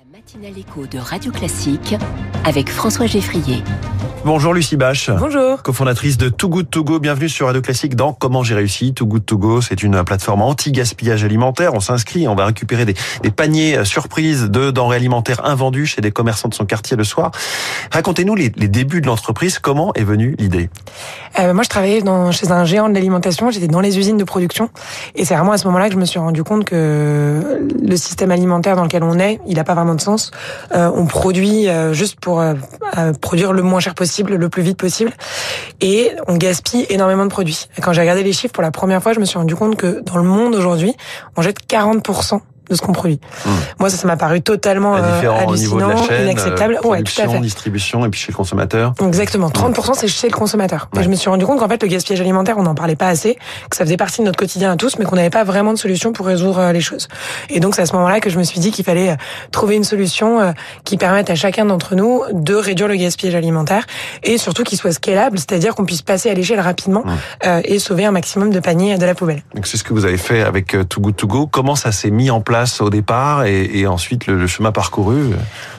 [0.00, 1.94] La matinale écho de Radio Classique
[2.46, 3.62] avec François Geffrier.
[4.24, 5.10] Bonjour Lucie Bache.
[5.10, 5.62] Bonjour.
[5.62, 7.00] Cofondatrice de Too Good To Go.
[7.00, 8.94] Bienvenue sur Radio Classique dans Comment j'ai réussi.
[8.94, 11.74] Too Good To Go, c'est une plateforme anti-gaspillage alimentaire.
[11.74, 16.12] On s'inscrit, on va récupérer des, des paniers surprises de denrées alimentaires invendues chez des
[16.12, 17.30] commerçants de son quartier le soir.
[17.90, 19.58] Racontez-nous les, les débuts de l'entreprise.
[19.58, 20.70] Comment est venue l'idée?
[21.38, 23.50] Euh, moi, je travaillais dans, chez un géant de l'alimentation.
[23.50, 24.70] J'étais dans les usines de production.
[25.14, 28.30] Et c'est vraiment à ce moment-là que je me suis rendu compte que le système
[28.30, 30.30] alimentaire dans lequel on est, il n'a pas vraiment sens.
[30.72, 32.54] Euh, on produit euh, juste pour euh,
[33.20, 35.12] produire le moins cher possible, le plus vite possible.
[35.80, 37.68] Et on gaspille énormément de produits.
[37.82, 40.00] Quand j'ai regardé les chiffres pour la première fois, je me suis rendu compte que
[40.00, 40.94] dans le monde aujourd'hui,
[41.36, 43.20] on jette 40% de ce qu'on produit.
[43.44, 43.50] Mmh.
[43.80, 46.78] Moi, ça, ça m'a paru totalement euh, hallucinant, la chaîne, inacceptable.
[46.84, 47.40] euh, ouais, tout à fait.
[47.40, 48.94] distribution et puis chez le consommateur.
[49.06, 49.48] Exactement.
[49.48, 50.88] 30% c'est chez le consommateur.
[50.94, 51.00] Ouais.
[51.00, 53.08] Et je me suis rendu compte qu'en fait, le gaspillage alimentaire, on n'en parlait pas
[53.08, 53.34] assez,
[53.68, 55.78] que ça faisait partie de notre quotidien à tous, mais qu'on n'avait pas vraiment de
[55.78, 57.08] solution pour résoudre euh, les choses.
[57.48, 59.16] Et donc, c'est à ce moment-là que je me suis dit qu'il fallait
[59.50, 60.52] trouver une solution euh,
[60.84, 63.86] qui permette à chacun d'entre nous de réduire le gaspillage alimentaire
[64.22, 67.12] et surtout qu'il soit scalable, c'est-à-dire qu'on puisse passer à l'échelle rapidement Ouais.
[67.46, 69.42] euh, et sauver un maximum de paniers de la poubelle.
[69.54, 71.46] Donc c'est ce que vous avez fait avec Too Good To Go.
[71.46, 75.30] Comment ça s'est mis en place au départ et, et ensuite le, le chemin parcouru?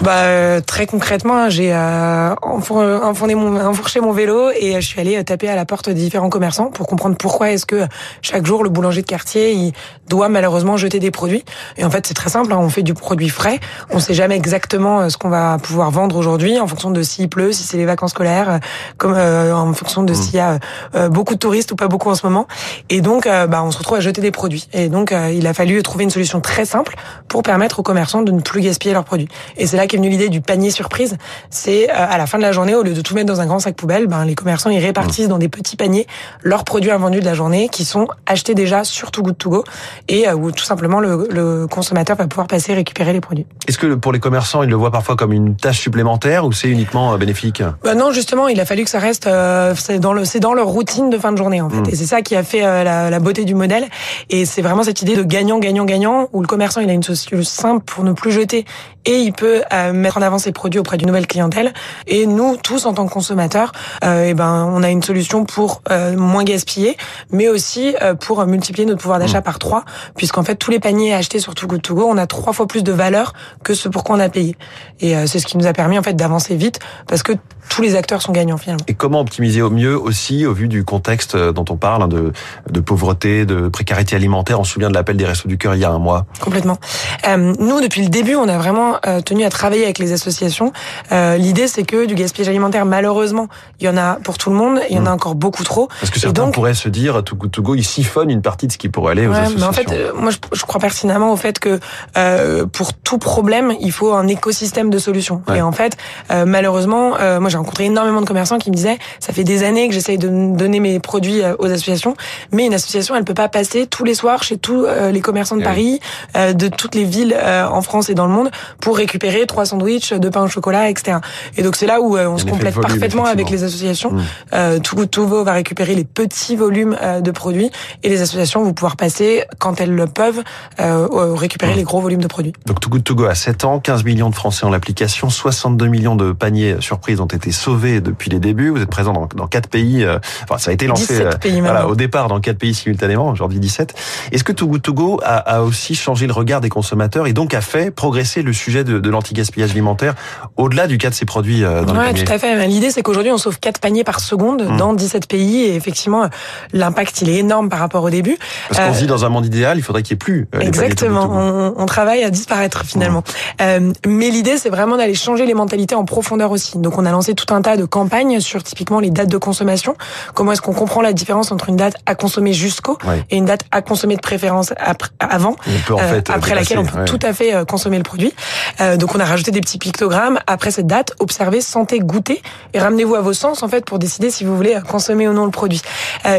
[0.00, 4.80] Bah euh, très concrètement, hein, j'ai euh, enfour- enfourné mon, enfourché mon vélo et euh,
[4.80, 7.64] je suis allée euh, taper à la porte de différents commerçants pour comprendre pourquoi est-ce
[7.64, 7.86] que
[8.20, 9.72] chaque jour le boulanger de quartier il
[10.08, 11.44] doit malheureusement jeter des produits.
[11.78, 13.58] Et en fait c'est très simple, hein, on fait du produit frais,
[13.90, 17.52] on sait jamais exactement ce qu'on va pouvoir vendre aujourd'hui en fonction de s'il pleut,
[17.52, 18.60] si c'est les vacances scolaires,
[18.98, 20.58] comme euh, en fonction de s'il y a
[20.94, 22.46] euh, beaucoup de touristes ou pas beaucoup en ce moment.
[22.90, 24.68] Et donc bah, on se retrouve à jeter des produits.
[24.74, 26.94] Et donc il a fallu trouver une solution très simple
[27.28, 29.28] pour permettre aux commerçants de ne plus gaspiller leurs produits.
[29.56, 31.16] Et c'est là qu'est venue l'idée du panier surprise.
[31.50, 33.46] C'est euh, à la fin de la journée, au lieu de tout mettre dans un
[33.46, 36.06] grand sac poubelle, ben, les commerçants ils répartissent dans des petits paniers
[36.42, 39.64] leurs produits invendus de la journée qui sont achetés déjà sur Too Good To Go
[40.08, 43.46] et euh, où tout simplement le, le consommateur va pouvoir passer récupérer les produits.
[43.68, 46.68] Est-ce que pour les commerçants, ils le voient parfois comme une tâche supplémentaire ou c'est
[46.68, 47.62] uniquement euh, bénéfique?
[47.84, 50.54] Bah non, justement, il a fallu que ça reste, euh, c'est dans le, c'est dans
[50.54, 51.90] leur routine de fin de journée en fait, Mm.
[51.90, 53.84] et c'est ça qui a fait euh, la, la beauté du modèle.
[54.30, 57.02] Et c'est vraiment cette idée de gagnant, gagnant, gagnant, où le commerçant il a une
[57.02, 58.64] solution simple pour ne plus jeter
[59.04, 61.74] et il peut euh, mettre en avant ses produits auprès d'une nouvelle clientèle.
[62.06, 63.72] Et nous, tous en tant que consommateurs,
[64.02, 66.96] euh, eh ben, on a une solution pour euh, moins gaspiller,
[67.30, 69.84] mais aussi euh, pour multiplier notre pouvoir d'achat par trois,
[70.16, 72.66] puisqu'en fait tous les paniers achetés sur Too Good To Go, on a trois fois
[72.66, 74.56] plus de valeur que ce pour quoi on a payé.
[75.00, 77.32] Et euh, c'est ce qui nous a permis en fait d'avancer vite, parce que
[77.68, 78.84] tous les acteurs sont gagnants finalement.
[78.88, 82.08] Et comment optimiser au mieux aussi au vu du contexte euh, dont on parle, hein,
[82.08, 82.32] de,
[82.70, 84.58] de pauvreté, de précarité alimentaire?
[84.58, 86.26] On se souvient de l'appel des Restos du Cœur il y a un mois.
[86.40, 86.78] Complètement.
[87.26, 90.72] Euh, nous, depuis le début, on a vraiment euh, tenu à travailler avec les associations.
[91.12, 93.48] Euh, L'idée, c'est que du gaspillage alimentaire, malheureusement,
[93.80, 95.88] il y en a pour tout le monde, il y en a encore beaucoup trop.
[96.00, 98.66] Parce que certains donc- pourraient se dire, Too Good To Go, ils siphonnent une partie
[98.66, 99.58] de ce qui pourrait aller aux Ouais, associations.
[99.60, 101.80] mais en fait, euh, moi, je, je crois pertinemment au fait que
[102.16, 105.42] euh, pour tout problème, il faut un écosystème de solutions.
[105.48, 105.58] Ouais.
[105.58, 105.96] Et en fait,
[106.30, 109.62] euh, malheureusement, euh, moi, j'ai rencontré énormément de commerçants qui me disaient, ça fait des
[109.64, 112.14] années que j'essaye de donner mes produits aux associations,
[112.52, 115.60] mais une association, elle peut pas passer tous les soirs chez tous les commerçants de
[115.62, 115.64] Eh.
[115.64, 116.00] Paris,
[116.34, 118.50] de toutes les villes euh, en France et dans le monde,
[118.80, 121.18] pour récupérer trois sandwichs, deux pains au chocolat, etc.
[121.56, 124.12] Et donc c'est là où euh, on se complète volume, parfaitement avec les associations.
[124.12, 124.22] Mm.
[124.54, 127.70] Euh, Too Good To Go va récupérer les petits volumes euh, de produits
[128.02, 130.42] et les associations vont pouvoir passer, quand elles le peuvent,
[130.80, 131.76] euh, euh, récupérer Mm.
[131.76, 132.52] les gros volumes de produits.
[132.66, 135.86] Donc Too Good To Go a 7 ans, 15 millions de Français ont l'application, 62
[135.88, 138.70] millions de paniers surprises ont été sauvés depuis les débuts.
[138.70, 140.04] Vous êtes présent dans, dans 4 pays.
[140.04, 142.72] euh, enfin, ça a été lancé 17 euh, pays voilà, au départ dans 4 pays
[142.74, 143.94] simultanément, aujourd'hui 17.
[144.32, 147.34] Est-ce que Too Good To Go a, a aussi changé le regard des consommateurs et
[147.34, 150.14] donc a fait progresser le sujet de, de l'anti-gaspillage alimentaire
[150.56, 152.66] au-delà du cas de ces produits euh, dans les Ouais, paniers tout à fait.
[152.66, 154.76] L'idée, c'est qu'aujourd'hui, on sauve 4 paniers par seconde Mm.
[154.78, 156.28] dans 17 pays et effectivement, euh,
[156.72, 158.38] l'impact, il est énorme par rapport au début.
[158.68, 160.48] Parce qu'on Euh, se dit dans un monde idéal, il faudrait qu'il n'y ait plus
[160.54, 163.22] euh, les Exactement, on, on travaille à disparaître finalement.
[163.60, 166.78] Euh, mais l'idée, c'est vraiment d'aller changer les mentalités en profondeur aussi.
[166.78, 169.96] Donc, on a lancé tout un tas de campagnes sur typiquement les dates de consommation.
[170.34, 172.96] Comment est-ce qu'on comprend la différence entre une date à consommer jusqu'au
[173.30, 175.56] et une date à consommer de préférence après, avant?
[175.66, 177.04] On peut en euh, fait après laquelle on peut ouais.
[177.04, 178.32] tout à fait euh, consommer le produit.
[178.80, 182.42] Euh, donc on a rajouté des petits pictogrammes après cette date, observez, sentez, goûtez
[182.72, 185.32] et ramenez-vous à vos sens en fait pour décider si vous voulez euh, consommer ou
[185.32, 185.82] non le produit.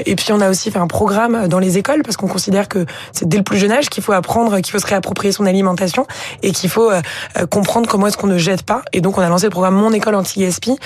[0.06, 2.86] Et puis on a aussi fait un programme dans les écoles parce qu'on considère que
[3.12, 6.06] c'est dès le plus jeune âge qu'il faut apprendre, qu'il faut se réapproprier son alimentation
[6.44, 6.92] et qu'il faut
[7.50, 8.82] comprendre comment est-ce qu'on ne jette pas.
[8.94, 10.78] Et donc on a lancé le programme Mon école anti-gaspi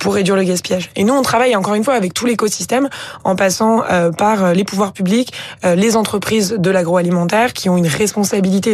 [0.00, 0.90] pour réduire le gaspillage.
[0.96, 2.88] Et nous on travaille encore une fois avec tout l'écosystème
[3.24, 3.82] en passant
[4.16, 5.32] par les pouvoirs publics,
[5.64, 8.16] les entreprises de l'agroalimentaire qui ont une responsabilité,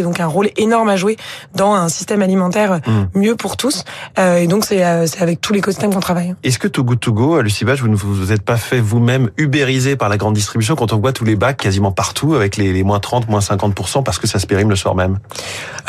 [0.03, 1.17] donc un rôle énorme à jouer
[1.55, 3.19] dans un système alimentaire mmh.
[3.19, 3.85] mieux pour tous.
[4.19, 6.35] Euh, et donc c'est avec tout l'écosystème qu'on travaille.
[6.43, 9.97] Est-ce que Too Good To Go, Lucie vous ne vous êtes pas fait vous-même ubériser
[9.97, 12.83] par la grande distribution quand on voit tous les bacs quasiment partout avec les, les
[12.83, 15.19] moins 30, moins 50% parce que ça se périme le soir même?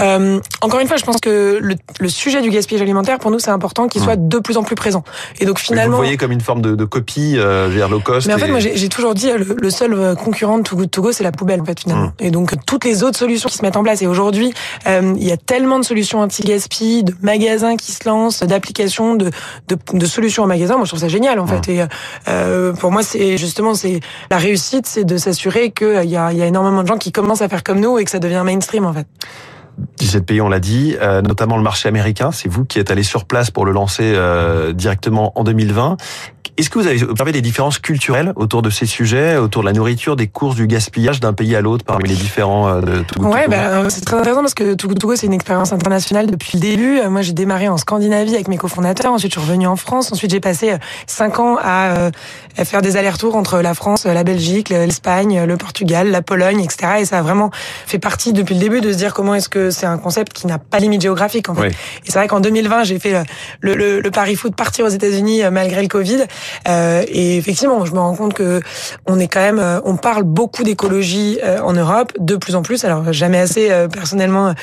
[0.02, 3.40] Euh, Encore une fois, je pense que le, le sujet du gaspillage alimentaire, pour nous,
[3.40, 5.04] c'est important qu'il soit de plus en plus présent.
[5.40, 8.28] Et donc finalement, vous voyez comme une forme de, de copie euh, vers low cost.
[8.28, 11.02] Mais en fait, moi, j'ai toujours dit le, le, seul concurrent de Too Good To
[11.02, 12.12] Go, c'est la poubelle en fait finalement.
[12.20, 14.02] Et donc toutes les autres solutions qui se mettent en place.
[14.02, 14.52] Et aujourd'hui,
[14.88, 19.30] euh, il y a tellement de solutions anti-gaspi, de magasins qui se lancent, d'applications, de,
[19.68, 20.76] de, de, solutions en magasin.
[20.76, 21.70] Moi, je trouve ça génial en fait.
[21.70, 21.86] Et
[22.28, 24.00] euh, pour moi, c'est justement c'est
[24.32, 27.44] la réussite, c'est de s'assurer qu'il y a, y a énormément de gens qui commencent
[27.44, 29.08] à faire comme nous et que ça devient mainstream en fait.
[29.98, 32.32] 17 pays, on l'a dit, euh, notamment le marché américain.
[32.32, 35.98] C'est vous qui êtes allé sur place pour le lancer euh, directement en 2020.
[36.56, 39.74] Est-ce que vous avez observé des différences culturelles autour de ces sujets, autour de la
[39.74, 43.28] nourriture, des courses, du gaspillage d'un pays à l'autre parmi les différents euh, de Togo
[43.28, 46.60] Ouais, bah, c'est très intéressant parce que Togo Togo c'est une expérience internationale depuis le
[46.60, 47.00] début.
[47.00, 49.12] Euh, moi, j'ai démarré en Scandinavie avec mes cofondateurs.
[49.12, 50.12] Ensuite, je suis revenue en France.
[50.12, 50.78] Ensuite, j'ai passé euh,
[51.08, 52.12] cinq ans à,
[52.66, 57.00] faire des allers-retours entre la France, la Belgique, l'Espagne, le Portugal, la Pologne, etc.
[57.00, 57.50] Et ça a vraiment
[57.88, 60.48] fait partie depuis le début de se dire comment est-ce que c'est un concept qui
[60.48, 61.50] n'a pas limite géographique.
[61.50, 61.70] En fait.
[61.70, 61.74] Et
[62.06, 63.24] c'est vrai qu'en 2020, j'ai fait
[63.62, 66.24] le, le, le, pari foot partir aux États-Unis malgré le Covid.
[66.68, 68.62] Euh, et effectivement, je me rends compte que
[69.06, 72.62] on est quand même, euh, on parle beaucoup d'écologie euh, en Europe, de plus en
[72.62, 72.84] plus.
[72.86, 74.54] Alors jamais assez personnellement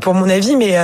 [0.00, 0.76] pour mon avis, mais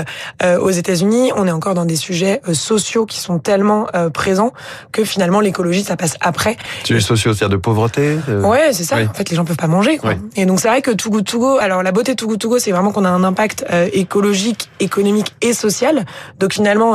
[0.60, 4.52] aux États-Unis, on est encore dans des sujets sociaux qui sont tellement présents
[4.92, 6.56] que finalement l'écologie ça passe après.
[6.84, 8.18] Sujets sociaux, c'est-à-dire de pauvreté.
[8.42, 8.96] Ouais, c'est ça.
[8.96, 9.98] En fait, les gens peuvent pas manger.
[9.98, 10.14] Quoi.
[10.36, 11.58] Et donc c'est vrai que Too Good To Go.
[11.58, 14.70] Alors la beauté de Too Good To Go, c'est vraiment qu'on a un impact écologique,
[14.80, 16.04] économique et social.
[16.38, 16.94] Donc finalement,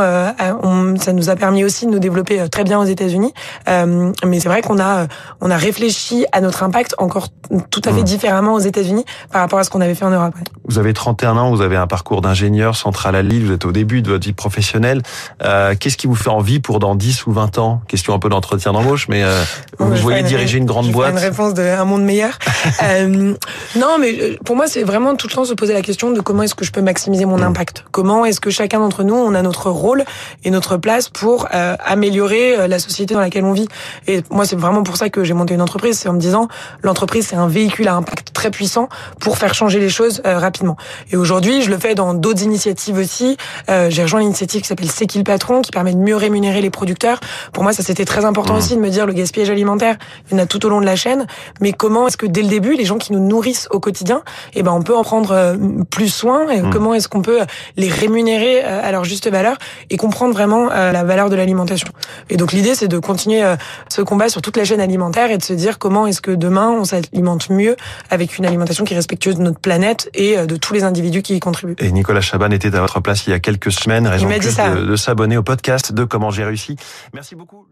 [0.64, 3.34] on, ça nous a permis aussi de nous développer très bien aux États-Unis.
[3.68, 5.08] Euh, mais c'est vrai qu'on a
[5.42, 7.30] on a réfléchi à notre impact encore
[7.72, 8.04] tout à fait mmh.
[8.04, 10.34] différemment aux États-Unis par rapport à ce qu'on avait fait en Europe.
[10.66, 13.72] Vous avez 31 ans, vous avez un parcours d'ingénieur central à Lille, vous êtes au
[13.72, 15.02] début de votre vie professionnelle.
[15.44, 17.82] Euh, Qu'est-ce qui vous fait envie pour dans 10 ou 20 ans?
[17.88, 19.44] Question un peu d'entretien d'embauche, mais euh,
[19.80, 21.12] vous voyez diriger une grande boîte.
[21.12, 22.38] Une réponse d'un monde meilleur.
[22.84, 23.34] euh,
[23.76, 26.22] non, mais euh, pour moi, c'est vraiment tout le temps se poser la question de
[26.22, 27.44] comment est-ce que je peux maximiser mon mmh.
[27.44, 27.86] impact.
[27.92, 30.04] Comment est-ce que chacun d'entre nous, on a notre rôle
[30.44, 33.70] et notre place pour euh, améliorer la société dans laquelle on vit?
[34.08, 35.98] Et moi, c'est vraiment pour ça que j'ai monté une entreprise.
[35.98, 36.50] C'est en me disant,
[36.84, 38.90] l'entreprise, c'est un véhicule à impact très puissant
[39.20, 40.76] pour faire changer les choses euh, rapidement.
[41.12, 43.38] Et aujourd'hui, je le fais dans d'autres initiatives aussi.
[43.70, 46.62] Euh, j'ai rejoint l'initiative qui s'appelle C'est qui le patron, qui permet de mieux rémunérer
[46.62, 47.20] les producteurs.
[47.54, 48.58] Pour moi, ça c'était très important mmh.
[48.58, 49.98] aussi de me dire le gaspillage alimentaire,
[50.30, 51.26] il y en a tout au long de la chaîne.
[51.62, 54.24] Mais comment est-ce que dès le début, les gens qui nous nourrissent au quotidien,
[54.56, 55.58] eh ben on peut en prendre euh,
[55.90, 56.49] plus soin.
[56.50, 56.70] Et mmh.
[56.70, 57.40] Comment est-ce qu'on peut
[57.78, 59.58] les rémunérer à leur juste valeur
[59.90, 61.90] et comprendre vraiment la valeur de l'alimentation.
[62.30, 63.44] Et donc l'idée, c'est de continuer
[63.90, 66.70] ce combat sur toute la chaîne alimentaire et de se dire comment est-ce que demain
[66.70, 67.76] on s'alimente mieux
[68.10, 71.22] avec une alimentation qui est respectueuse de notre planète et euh, de tous les individus
[71.22, 71.76] qui y contribuent.
[71.80, 74.96] Et Nicolas Chaban était à votre place il y a quelques semaines, raison de, de
[74.96, 76.76] s'abonner au podcast de Comment j'ai réussi.
[77.14, 77.66] Merci beaucoup.